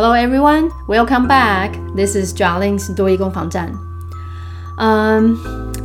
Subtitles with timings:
[0.00, 1.72] Hello everyone, welcome back.
[1.92, 3.68] This is Jarling's 多益攻防站。
[4.76, 5.36] 嗯，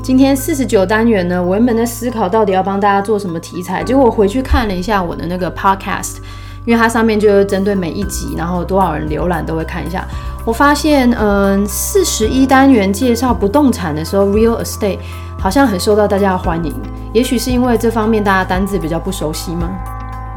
[0.04, 6.18] 今天四十九单元呢，我原本在思考到底要帮大家做什么题材，结果我回去看了一下我的那个 podcast，
[6.64, 10.06] 因为它上面就是针对每一集，然后多少人浏览都会看一下。
[10.46, 15.00] 我发现，嗯，四十一单元介绍不动产的时候，real estate
[15.40, 16.72] 好像很受到大家的欢迎。
[17.14, 19.72] 也许是因为这方面大家单字比较不熟悉吗？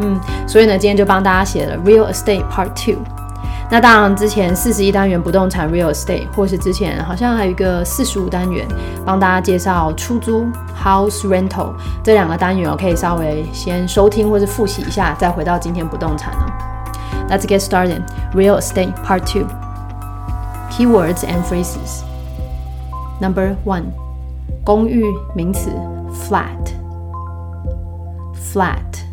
[0.01, 2.97] 嗯，所以呢，今天就帮大家写了 real estate part two。
[3.69, 8.65] 那当然，之前四十一单元不动产 real estate，或是之前好像还有一个四十五单元，
[9.05, 10.47] 帮大家介绍出租
[10.81, 16.47] house rental 这两个单元，我可以稍微先收听或是复习一下，再回到今天不动产哦。
[17.29, 18.03] Let's get started.
[18.33, 19.49] Real estate part two.
[20.71, 22.05] Keywords and phrases.
[23.21, 23.87] Number one，
[24.63, 25.73] 公寓名词
[26.29, 29.06] flat，flat。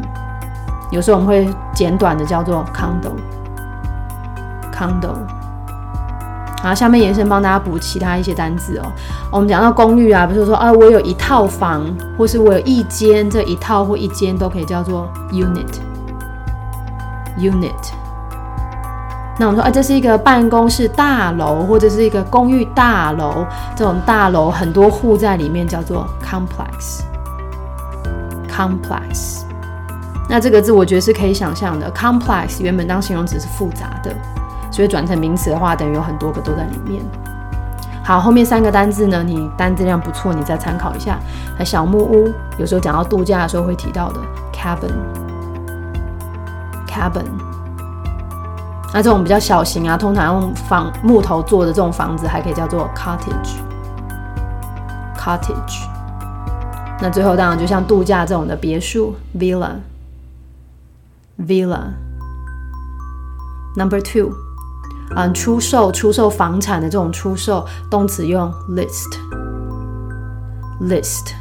[0.91, 5.13] 有时候我们会简短的叫做 condo，condo。
[6.61, 8.91] 好，下面延伸帮大家补其他一些单字哦。
[9.31, 11.85] 我们讲到公寓啊，比如说啊，我有一套房，
[12.17, 15.69] 或是我有一间，这一套或一间都可以叫做 unit，unit。
[19.39, 27.03] 那我们说，哎，这是一个办公室大楼，或者是一个公寓大楼，这种大楼很多户在里面，叫做 complex。
[28.53, 29.43] complex。
[30.27, 34.13] 那这个字我觉得是可以想象的，complex 原本当形容词是复杂的，
[34.69, 37.01] 所以转成名词的话，等于有很多个都在里面。
[38.03, 41.17] 好，后面三个单字呢，你单字量不错，你再参考一下。
[41.57, 44.19] 那小木屋，有时候讲到度假的时候会提到的
[44.51, 44.91] cabin。
[46.85, 47.48] cabin。
[48.91, 53.57] 那这种比较小型啊，通常用房木头做的这种房子，还可以叫做 cottage。
[55.15, 55.87] cottage。
[57.01, 59.71] 那最后当然就像度假这种的别墅 villa。
[61.39, 61.93] villa。
[63.77, 64.31] Number two，
[65.15, 69.17] 嗯，出售出售房产的这种出售，动词用 list。
[70.81, 71.33] list。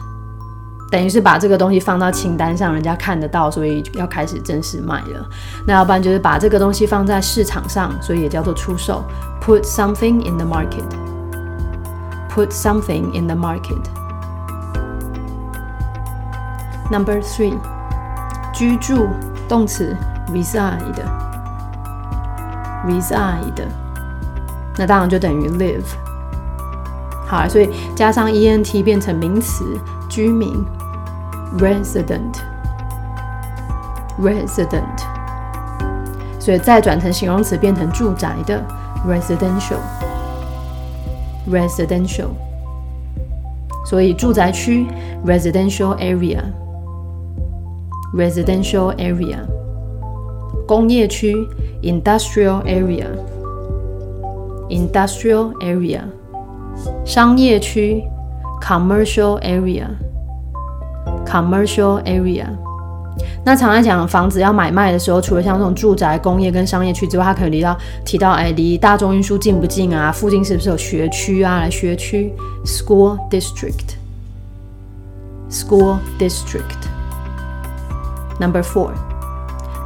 [0.90, 5.28] 等于是把这个东西放到清单上，人家看得到，所以要开始正式卖了。
[5.66, 9.04] 那要不然就是把这个东西放在市场上，所以也叫做出售。
[9.40, 10.88] Put something in the market.
[12.30, 13.82] Put something in the market.
[16.90, 17.52] Number three，
[18.54, 19.08] 居住
[19.46, 19.94] 动词
[20.30, 20.80] reside。
[22.86, 23.66] reside，
[24.78, 25.84] 那当然就等于 live。
[27.26, 29.78] 好，所以加上 e n t 变成名词，
[30.08, 30.64] 居民。
[31.56, 32.34] Resident
[34.20, 34.98] resident，
[36.38, 38.62] 所以再转成形容词变成住宅的
[39.06, 39.78] residential
[41.50, 42.28] residential，
[43.86, 44.86] 所以住宅区
[45.24, 46.42] residential area
[48.14, 49.38] residential area，
[50.66, 51.34] 工业区
[51.82, 53.06] industrial area
[54.68, 56.00] industrial area，
[57.06, 58.02] 商业区
[58.60, 59.86] commercial area。
[61.28, 62.46] Commercial area，
[63.44, 70.10] 那常常讲房子要买卖的时候，除了像这种住宅、工业跟商业区之外，它可能离到提到哎，离大众运输近不近啊？
[70.10, 71.60] 附近是不是有学区啊？
[71.60, 72.32] 来学区
[72.64, 76.88] ，school district，school district。
[78.40, 78.92] Number four，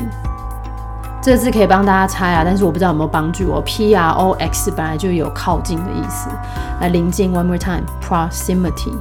[1.22, 3.46] 这个字可以帮大家猜啊，但是我不知道有没有帮助。
[3.48, 6.30] 我 P R O X 本来就有靠近的意思，
[6.80, 7.30] 来临近。
[7.32, 8.94] One more time，proximity。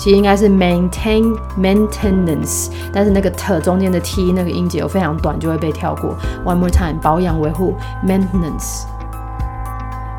[0.00, 6.14] 其实应该是 maintain maintenance，但是那个 t 中间的 t 那个音节非常短，就会被跳过。
[6.44, 7.74] One more time，保养维护
[8.06, 8.82] maintenance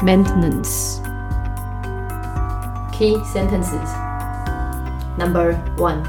[0.04, 0.98] maintenance
[2.92, 3.88] key sentences
[5.18, 6.04] number one.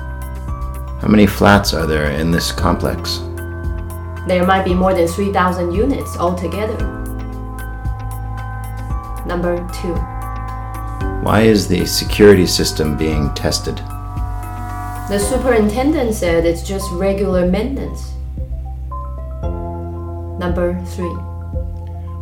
[1.01, 3.21] How many flats are there in this complex?
[4.27, 6.77] There might be more than 3,000 units altogether.
[9.27, 9.95] Number two.
[11.24, 13.78] Why is the security system being tested?
[15.08, 18.12] The superintendent said it's just regular maintenance.
[20.38, 21.16] Number three.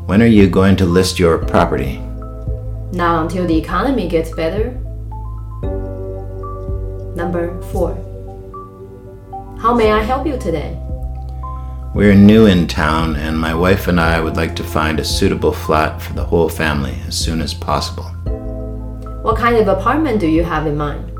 [0.05, 1.97] When are you going to list your property?
[2.91, 4.69] Not until the economy gets better.
[7.15, 7.95] Number four.
[9.59, 10.77] How may I help you today?
[11.95, 15.53] We're new in town, and my wife and I would like to find a suitable
[15.53, 18.11] flat for the whole family as soon as possible.
[19.21, 21.11] What kind of apartment do you have in mind?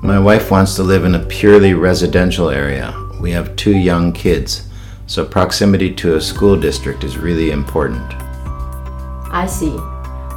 [0.00, 2.94] My wife wants to live in a purely residential area.
[3.20, 4.68] We have two young kids,
[5.08, 8.06] so proximity to a school district is really important.
[9.32, 9.72] I see.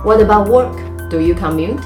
[0.02, 0.76] What about work?
[1.12, 1.80] Do you commute?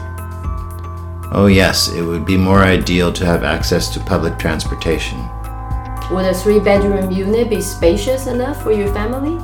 [1.33, 5.19] Oh, yes, it would be more ideal to have access to public transportation.
[6.11, 9.37] Would a three bedroom unit be spacious enough for your family?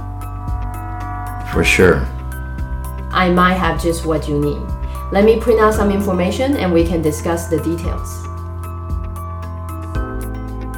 [1.51, 2.07] For sure.
[3.11, 4.80] I might have just what you need.
[5.11, 8.23] Let me print out some information and we can discuss the details.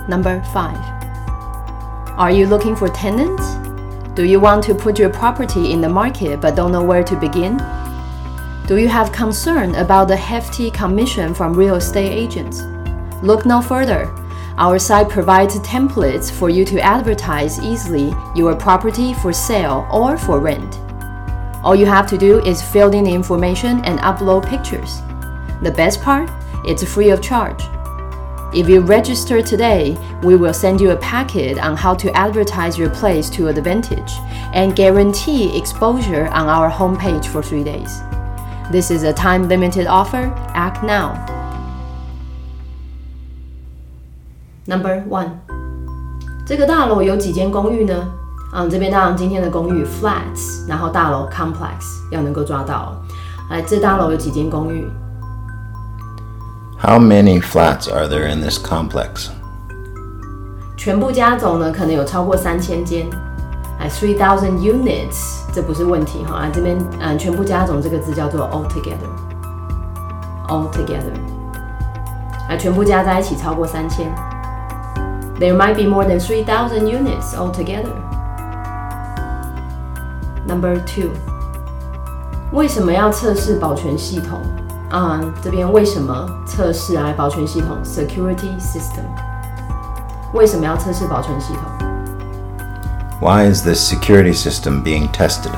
[0.10, 2.18] Number 5.
[2.18, 3.44] Are you looking for tenants?
[4.16, 7.16] Do you want to put your property in the market but don't know where to
[7.16, 7.58] begin?
[8.66, 12.64] Do you have concern about the hefty commission from real estate agents?
[13.22, 14.12] Look no further.
[14.58, 20.40] Our site provides templates for you to advertise easily your property for sale or for
[20.40, 20.80] rent.
[21.63, 25.03] All you have to do is fill in the information and upload pictures.
[25.63, 26.31] The best part?
[26.65, 27.63] It's free of charge.
[28.55, 32.89] If you register today, we will send you a packet on how to advertise your
[32.89, 34.13] place to advantage
[34.55, 38.01] and guarantee exposure on our homepage for three days.
[38.71, 40.33] This is a time limited offer.
[40.55, 41.15] Act now.
[44.67, 45.41] Number one，
[46.47, 48.13] 这个大楼有几间公寓呢？
[48.53, 52.97] 嗯，这边当然今天的公寓 flats，然后大楼 complex 要能够抓到。
[53.51, 54.89] 来，这大楼有几间公寓？
[56.81, 59.29] How many flats are there in this complex？
[60.77, 63.09] 全部加总呢，可能有超过三千间。
[63.81, 66.39] 来，three thousand units，这不是问题哈。
[66.41, 71.13] 来这边，嗯，全部加总这个字叫做 altogether，altogether。
[72.49, 74.11] 来，全部加在一起超过三千。
[75.39, 77.93] There might be more than three thousand units altogether.
[80.53, 81.11] Number two，
[82.53, 84.41] 为什么要测试保全系统？
[84.91, 87.13] 啊、嗯，这边为什么测试啊？
[87.17, 89.05] 保全系统 （security system）
[90.33, 91.63] 为什么要测试保全系统？
[93.21, 95.53] Why is this security system being tested？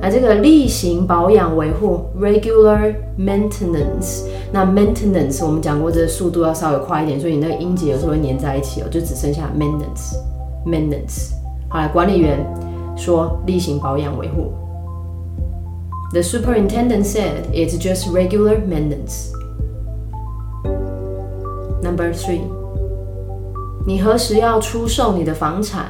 [0.00, 11.32] 那这个例行保养维护 （regular maintenance）， 那 maintenance 我们讲过，这个速度要稍微快一点，所以你那个音节有时候会粘在一起哦，就只剩下 maintenance。maintenance。
[11.68, 12.38] 好了，管理员
[12.96, 14.52] 说例行保养维护。
[16.12, 19.32] The superintendent said it's just regular maintenance.
[21.82, 22.40] Number three，
[23.86, 25.86] 你何时要出售你的房产？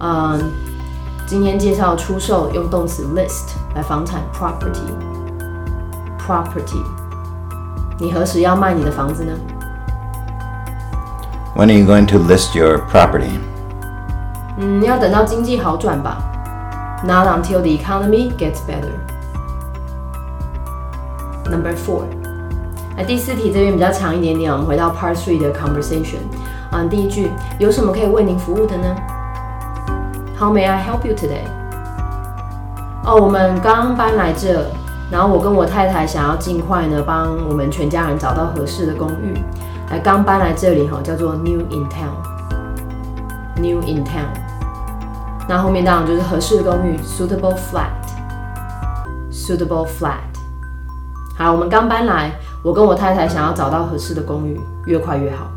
[0.00, 0.40] 嗯。
[1.26, 4.80] 今天介绍出售用动词 list 来房产 property
[6.18, 6.82] property。
[7.99, 9.31] 你何时要卖你的房子呢
[11.55, 13.39] ？When are you going to list your property？
[14.57, 16.17] 嗯，要等到经济好转吧。
[17.03, 18.93] Not until the economy gets better.
[21.49, 22.03] Number four。
[22.95, 26.19] 那第四题这边比较长一点点，我们回到 Part Three 的 conversation。
[26.71, 28.95] 啊，第一句有什么可以为您服务的呢
[30.39, 31.45] ？How may I help you today？
[33.03, 34.65] 哦，我们刚搬来这，
[35.10, 39.34] 然后我跟我太太想要尽快呢帮我们全家人找到合适的公寓。
[39.90, 44.28] 来，刚搬来这里哈，叫做 New in Town。New in Town。
[45.48, 50.18] 那后面当然就是合适的公寓，suitable flat，suitable flat。
[51.38, 55.50] 好，我们刚搬来，我跟我太太想要找到合适的公寓，越快越好。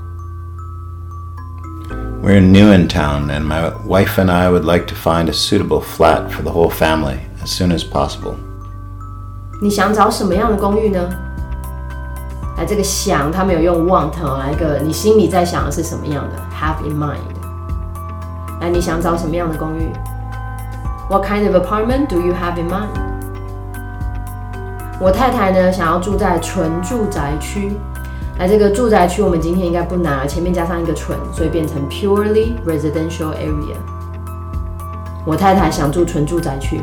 [2.23, 5.81] We're new in town, and my wife and I would like to find a suitable
[5.81, 8.35] flat for the whole family as soon as possible.
[9.58, 11.00] 你想找什么样的公寓呢？
[12.58, 17.16] 来，这个想他没有用 want，来一个你心里在想的是什么样的，have in mind。
[18.60, 19.90] 来，你想找什么样的公寓
[21.08, 22.88] ？What kind of apartment do you have in mind？
[25.00, 27.72] 我太太呢，想要住在纯住宅区。
[28.38, 33.76] 来，这个住宅区我们今天应该不难了，前面加上一个纯，所以变成 purely residential area。
[35.24, 36.82] 我太太想住纯住宅区。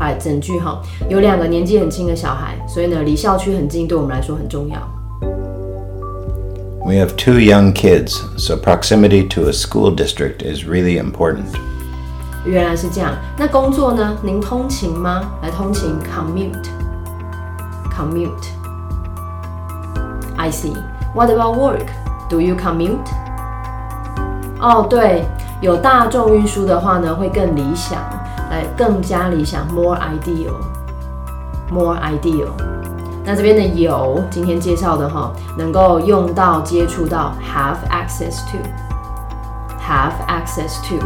[0.00, 0.80] 好，整句哈，
[1.10, 4.78] 有两个年纪很轻的小孩，所以呢，离校区很近，对我们来说很重要。
[6.86, 11.44] We have two young kids, so proximity to a school district is really important.
[12.46, 13.14] 原来是这样。
[13.36, 14.16] 那工作呢？
[14.22, 15.20] 您通勤吗？
[15.42, 18.30] 来通勤，commute，commute。
[20.38, 20.72] I see.
[21.14, 21.88] What about work?
[22.30, 23.04] Do you commute?
[24.58, 25.26] 哦，对，
[25.60, 28.00] 有大众运输的话呢，会更理想，
[28.49, 32.49] 来更加理想，more ideal，more ideal。
[33.23, 41.03] 那这边的有今天介绍的哈，能够用到、接触到，have access to，have access to。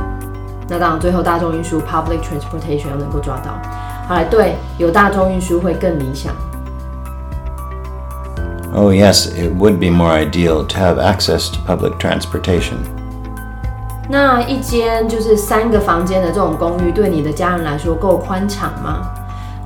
[0.68, 3.52] 那当然，最后大众运输 public transportation 要能够抓到。
[4.08, 6.34] 好来，对，有大众运输会更理想。
[8.72, 12.78] Oh, yes, it would be more ideal to have access to public transportation.
[14.09, 19.11] 那一间就是三个房间的这种公寓，对你的家人来说够宽敞吗？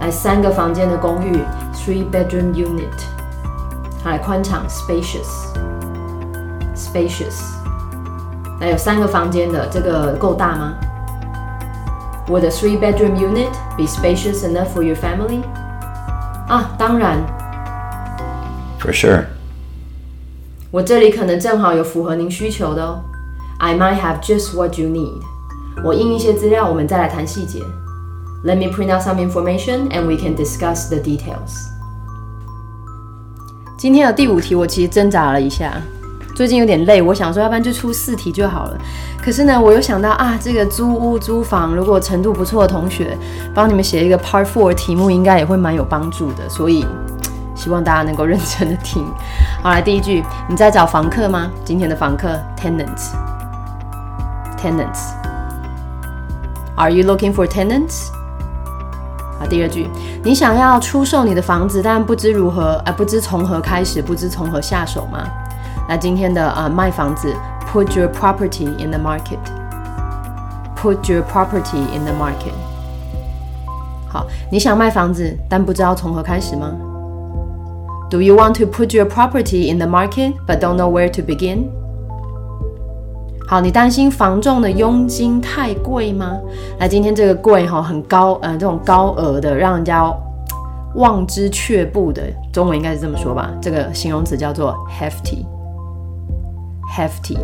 [0.00, 1.42] 来，三个房间的公寓
[1.75, 2.87] ，three bedroom unit，
[4.04, 7.42] 好来宽敞，spacious，spacious。
[8.61, 10.75] 来，有三个房间的，这个够大吗
[12.28, 15.42] ？Would a three bedroom unit be spacious enough for your family？
[16.47, 17.18] 啊，当然
[18.80, 19.25] ，For sure.
[20.71, 23.02] 我这里可能正好有符合您需求的哦。
[23.59, 25.21] I might have just what you need。
[25.85, 27.61] 我印一些资料，我们再来谈细节。
[28.45, 31.67] Let me print out some information and we can discuss the details。
[33.77, 35.73] 今天的第五题，我其实挣扎了一下，
[36.37, 38.79] 最近有点累，我想说，要不然就出四题就好了。
[39.21, 43.19] 可是呢，我又想到啊，这个租屋租房，如果程度不错的同学，
[43.53, 46.49] 帮你们写一个 Part Four 题目，应该也会蛮有帮助的。
[46.49, 46.87] 所以。
[47.59, 49.05] 希望大家能够认真的听。
[49.61, 51.50] 好，来第一句，你在找房客吗？
[51.65, 53.11] 今天的房客 TENANTS
[54.58, 58.10] tenants，tenants。Are you looking for tenants？
[59.39, 59.88] 好，第二句，
[60.24, 65.27] 你想要出售你的房子，但不知如何，呃，不知从何开始，不知从何下手吗？
[65.88, 67.34] 那今天的呃卖房子，
[67.72, 72.53] put your property in the market，put your property in the market。
[74.08, 76.72] 好，你想卖房子，但不知道从何开始吗？
[78.10, 81.67] Do you want to put your property in the market but don't know where to begin？
[83.49, 86.37] 好，你担心房仲的佣金太贵吗？
[86.78, 90.05] 来，今天这个贵哈很高，呃，这种高额的，让人家
[90.97, 93.50] 望之却步的，中文应该是这么说吧？
[93.59, 97.38] 这个形容词叫做 hefty，hefty。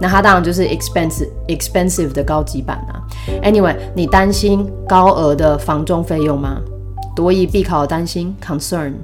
[0.00, 3.04] 那它当然就是 expensive expensive 的高级版啊。
[3.42, 6.56] Anyway，你担心高额的房仲费用吗？
[7.14, 8.94] 多疑必考的担心 concern。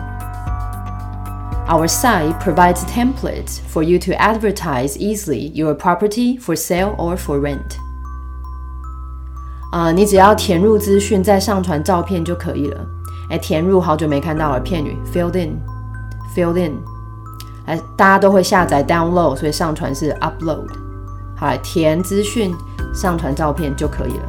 [1.71, 7.41] Our site provides templates for you to advertise easily your property for sale or for
[7.41, 7.76] rent.
[9.73, 12.87] 啊，你只要填入资讯，再上传照片就可以了。
[13.31, 16.79] 哎，填入好久没看到了，片语 filled in，filled in。
[17.67, 20.69] 哎，大家都会下载 download，所以上传是 upload。
[21.35, 22.55] 好，填资讯，
[22.95, 24.25] 上传照片就可以了。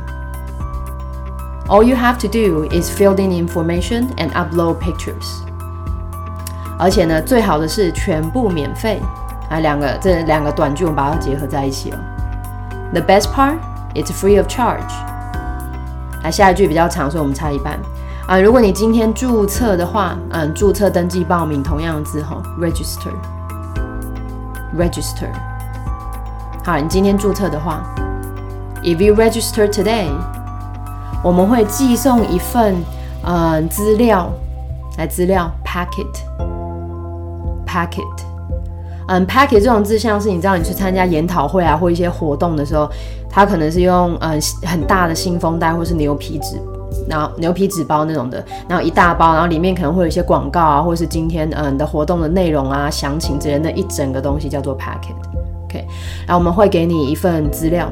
[1.69, 5.43] All you have to do is fill in information and upload pictures。
[6.82, 9.00] 而且呢，最好的是全部免费。
[9.48, 11.98] 啊，两个这两个短句我们把它结合在一起了。
[12.92, 13.54] The best part,
[13.94, 14.90] it's free of charge.
[16.24, 17.78] 来下一句比较长，所以我们差一半
[18.26, 18.40] 啊。
[18.40, 25.28] 如果你今天注册的话，嗯，注册登记报名同样的字哈，register，register。
[26.64, 27.84] 好，你今天注册的话
[28.82, 30.08] ，if you register today，
[31.22, 32.74] 我们会寄送一份
[33.24, 34.28] 嗯资料，
[34.96, 36.10] 来资料 packet
[37.72, 38.02] packet，。
[39.08, 42.88] 嗯，packet 这种字像是你知道你去参加研讨会啊或一些活动的时候，
[43.30, 46.56] 它可能是用嗯很大的信封袋或是牛皮纸，
[47.08, 55.16] 然后牛皮纸包那种的，然后一大包，然后里面可能会有一些广告啊，或是今天嗯的活动的内容啊、详情之类的一整个东西叫做 packet。
[55.64, 55.84] OK，
[56.26, 57.90] 然后我们会给你一份资料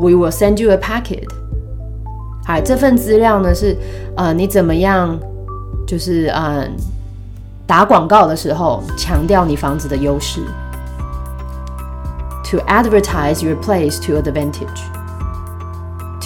[0.00, 1.28] ，We will send you a packet。
[2.46, 3.76] 好，这份资料呢是
[4.16, 5.16] 呃你怎么样，
[5.86, 6.72] 就是嗯。
[7.66, 10.42] 打广告的时候，强调你房子的优势。
[12.50, 14.82] To advertise your place to advantage.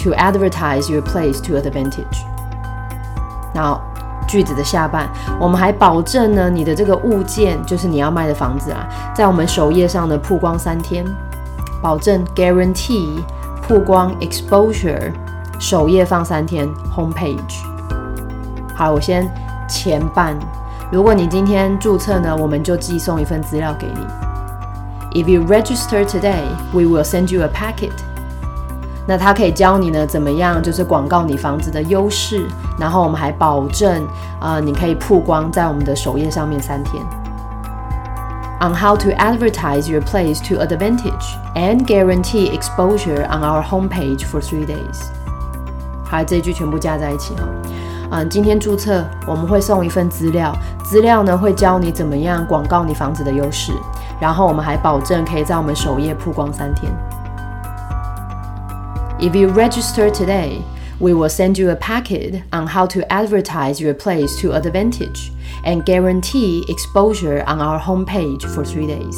[0.03, 2.25] To advertise your place to advantage.
[3.53, 3.79] 然后
[4.27, 11.05] 句子的下半，我们还保证呢，你的这个物件就是你要卖的房子啊，在我们首页上的曝光三天，
[11.81, 13.23] 保证 guarantee
[13.65, 15.11] 曝光 exposure
[15.57, 17.63] 首页放三天 homepage。
[18.75, 19.25] 好，我先
[19.69, 20.37] 前半。
[20.91, 25.21] 如果你今天注册呢，我们就寄送一份资料给你。
[25.21, 26.41] If you register today,
[26.73, 27.91] we will send you a packet。
[29.07, 32.47] 那它可以教你呢，怎么样就是广告你房子的优势，
[32.79, 34.03] 然后我们还保证，
[34.41, 37.03] 呃，你可以曝光在我们的首页上面三天。
[38.59, 44.65] On how to advertise your place to advantage and guarantee exposure on our homepage for three
[44.65, 45.05] days。
[46.03, 47.43] 好，这一句全部加在一起哈。
[48.10, 53.72] 嗯，今天注册我们会送一份资料，资料呢会教你怎么样广告你房子的优势，
[54.20, 56.92] 然后我们还保证可以在我们首页曝光三天。
[59.18, 60.60] If you register today,
[60.98, 65.30] we will send you a packet on how to advertise your place to advantage
[65.64, 69.16] and guarantee exposure on our homepage for three days.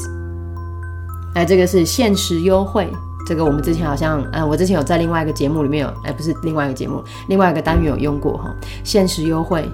[1.35, 2.89] 哎，这个是限时优惠。
[3.28, 8.54] 这个我们之前好像，嗯，我之前有在另外一个节目里面有，哎，不是另外一个节目，另外一个单元有用过哈。
[8.84, 9.72] 限时优惠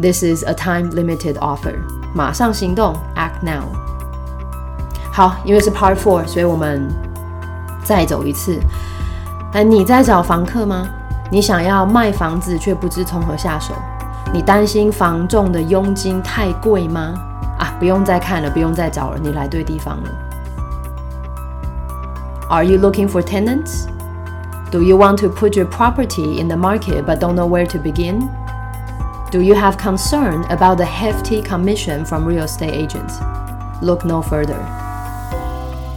[0.00, 1.74] ，This is a time limited offer，
[2.14, 3.64] 马上行动，act now。
[5.12, 6.88] 好，因为是 Part Four，所以我们
[7.84, 8.58] 再走一次。
[9.52, 10.86] 哎，你在找房客吗？
[11.30, 13.74] 你想要卖房子却不知从何下手？
[14.32, 17.14] 你担心房仲的佣金太贵吗？
[17.58, 20.10] 啊，不用再看了，不用再找了，你来对地方了。
[22.49, 23.87] Are you looking for tenants?
[24.71, 27.77] Do you want to put your property in the market but don't know where to
[27.77, 28.29] begin?
[29.31, 33.19] Do you have concern about the hefty commission from real estate agents?
[33.81, 34.57] Look no further.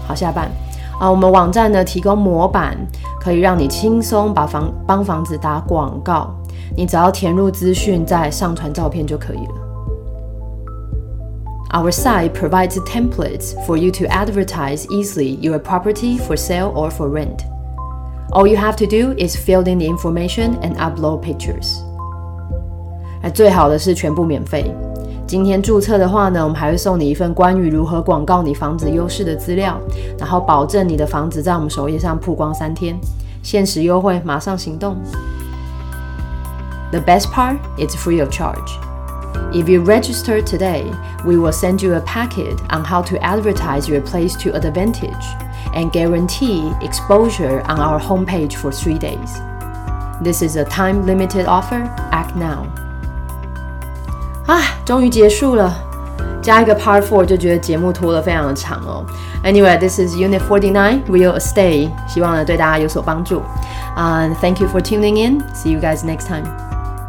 [0.06, 0.50] 好，下半
[1.00, 2.76] 啊，我们网站呢提供模板，
[3.20, 6.30] 可以让你轻松把房帮房子打广告。
[6.76, 9.67] 你只要填入资讯，再上传照片就可以了。
[11.72, 17.08] Our site provides templates for you to advertise easily your property for sale or for
[17.08, 17.44] rent.
[18.30, 21.80] All you have to do is fill in the information and upload pictures.
[23.22, 24.72] 哎，最好的是全部免费。
[25.26, 29.80] 今天注册的话呢，我们还会送你一份关于如何广告你房子优势的资料，
[30.18, 32.96] 然后保证你的房子在我们首页上曝光三天，
[33.42, 34.96] 限时优惠，马上行动。
[36.92, 38.87] The best part, it's free of charge.
[39.52, 40.92] If you register today,
[41.24, 45.24] we will send you a packet on how to advertise your place to advantage
[45.74, 49.38] and guarantee exposure on our homepage for three days.
[50.22, 51.82] This is a time limited offer.
[52.10, 52.66] Act now.
[54.46, 55.74] 啊，终于结束了。
[56.42, 59.04] 加一个 Part Four 就觉得节目拖得非常的长哦。
[59.42, 63.40] Anyway，this is Unit Forty Nine Real Estate，希望呢对大家有所帮助。
[63.94, 65.40] 啊、t h a n k you for tuning in.
[65.54, 66.67] See you guys next time.